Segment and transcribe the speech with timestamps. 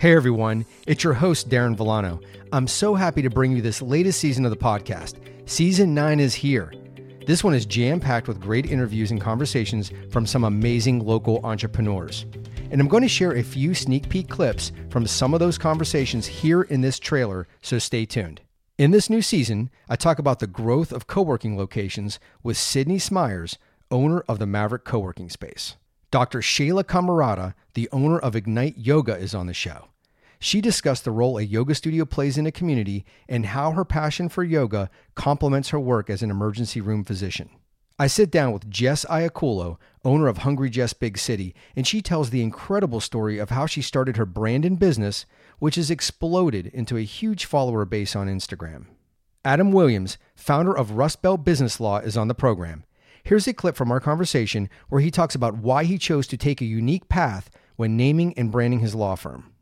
[0.00, 2.20] Hey everyone, it's your host, Darren Villano.
[2.52, 5.16] I'm so happy to bring you this latest season of the podcast.
[5.46, 6.72] Season 9 is here.
[7.26, 12.26] This one is jam packed with great interviews and conversations from some amazing local entrepreneurs.
[12.70, 16.28] And I'm going to share a few sneak peek clips from some of those conversations
[16.28, 18.40] here in this trailer, so stay tuned.
[18.78, 23.00] In this new season, I talk about the growth of co working locations with Sydney
[23.00, 23.58] Smyers,
[23.90, 25.74] owner of the Maverick Co working space.
[26.10, 26.40] Dr.
[26.40, 29.88] Shayla Camarada, the owner of Ignite Yoga, is on the show.
[30.40, 34.28] She discussed the role a yoga studio plays in a community and how her passion
[34.28, 37.50] for yoga complements her work as an emergency room physician.
[37.98, 42.30] I sit down with Jess Iaculo, owner of Hungry Jess Big City, and she tells
[42.30, 45.26] the incredible story of how she started her brand and business,
[45.58, 48.86] which has exploded into a huge follower base on Instagram.
[49.44, 52.84] Adam Williams, founder of Rust Belt Business Law, is on the program.
[53.28, 56.62] Here's a clip from our conversation where he talks about why he chose to take
[56.62, 59.52] a unique path when naming and branding his law firm.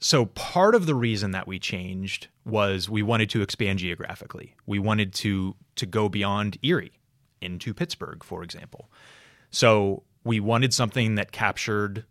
[0.00, 4.54] So, part of the reason that we changed was we wanted to expand geographically.
[4.66, 7.00] We wanted to to go beyond Erie
[7.40, 8.90] into Pittsburgh, for example.
[9.50, 12.04] So, we wanted something that captured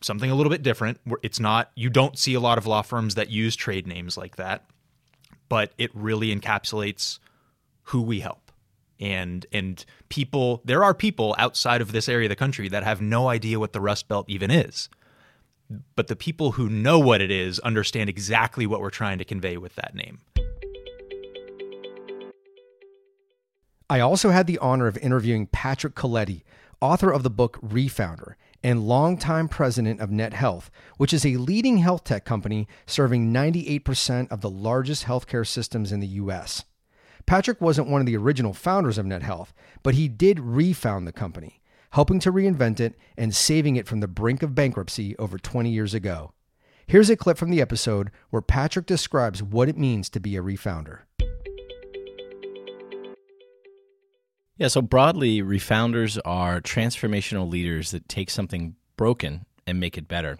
[0.00, 0.98] something a little bit different.
[1.22, 4.34] It's not you don't see a lot of law firms that use trade names like
[4.34, 4.64] that
[5.48, 7.18] but it really encapsulates
[7.84, 8.52] who we help.
[9.00, 13.00] And and people there are people outside of this area of the country that have
[13.00, 14.88] no idea what the Rust Belt even is.
[15.94, 19.56] But the people who know what it is understand exactly what we're trying to convey
[19.56, 20.18] with that name.
[23.90, 26.42] I also had the honor of interviewing Patrick Coletti,
[26.80, 31.78] author of the book Refounder and longtime president of Net Health, which is a leading
[31.78, 36.64] health tech company serving 98% of the largest healthcare systems in the US.
[37.26, 41.12] Patrick wasn't one of the original founders of Net Health, but he did refound the
[41.12, 45.70] company, helping to reinvent it and saving it from the brink of bankruptcy over 20
[45.70, 46.32] years ago.
[46.86, 50.42] Here's a clip from the episode where Patrick describes what it means to be a
[50.42, 51.00] refounder.
[54.58, 60.36] Yeah, so broadly, refounders are transformational leaders that take something broken and make it better.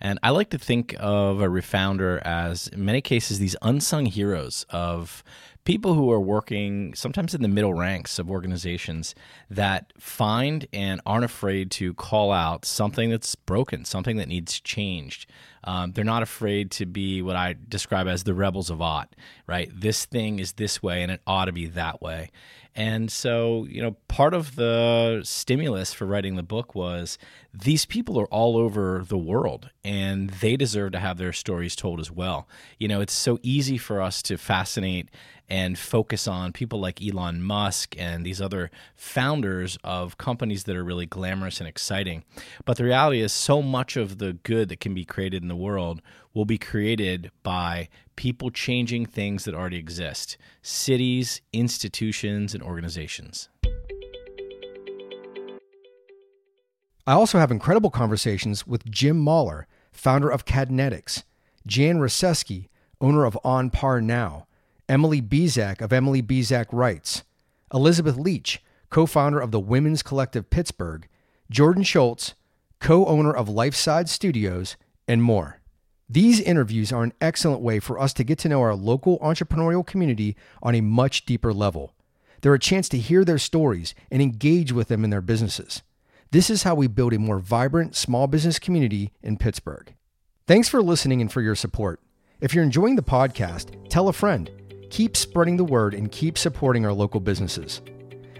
[0.00, 4.66] And I like to think of a refounder as, in many cases, these unsung heroes
[4.70, 5.22] of
[5.64, 9.14] people who are working sometimes in the middle ranks of organizations
[9.48, 15.30] that find and aren't afraid to call out something that's broken, something that needs changed.
[15.62, 19.14] Um, they're not afraid to be what I describe as the rebels of ought,
[19.46, 19.70] right?
[19.72, 22.32] This thing is this way and it ought to be that way.
[22.74, 27.18] And so, you know, part of the stimulus for writing the book was
[27.52, 32.00] these people are all over the world and they deserve to have their stories told
[32.00, 32.48] as well.
[32.78, 35.10] You know, it's so easy for us to fascinate
[35.50, 40.84] and focus on people like Elon Musk and these other founders of companies that are
[40.84, 42.24] really glamorous and exciting.
[42.64, 45.56] But the reality is, so much of the good that can be created in the
[45.56, 46.00] world
[46.34, 53.48] will be created by people changing things that already exist cities, institutions, and organizations.
[57.04, 61.24] I also have incredible conversations with Jim Mahler, founder of Cadnetics,
[61.66, 62.68] Jan Roseski,
[63.00, 64.46] owner of On Par Now,
[64.88, 67.24] Emily Bezak of Emily Bezak Writes,
[67.74, 71.08] Elizabeth Leach, co founder of the Women's Collective Pittsburgh,
[71.50, 72.34] Jordan Schultz,
[72.78, 74.76] co owner of Lifeside Studios,
[75.08, 75.61] and more.
[76.12, 79.86] These interviews are an excellent way for us to get to know our local entrepreneurial
[79.86, 81.94] community on a much deeper level.
[82.42, 85.80] They're a chance to hear their stories and engage with them in their businesses.
[86.30, 89.94] This is how we build a more vibrant small business community in Pittsburgh.
[90.46, 91.98] Thanks for listening and for your support.
[92.42, 94.50] If you're enjoying the podcast, tell a friend.
[94.90, 97.80] Keep spreading the word and keep supporting our local businesses.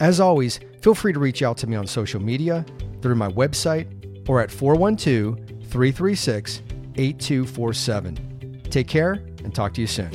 [0.00, 2.66] As always, feel free to reach out to me on social media,
[3.00, 5.38] through my website, or at 412
[5.70, 6.60] 336
[6.96, 8.62] 8247.
[8.70, 9.12] Take care
[9.44, 10.10] and talk to you soon.